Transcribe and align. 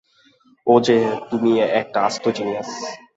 ওজে, 0.67 0.99
তুমি 1.29 1.51
একটা 1.81 1.99
আস্ত 2.01 2.23
জিনিয়াস। 2.29 2.69